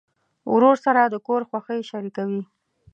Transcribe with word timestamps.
ورور 0.53 0.75
سره 0.85 1.01
د 1.13 1.15
کور 1.27 1.41
خوښۍ 1.49 1.81
شریکوي. 1.89 2.41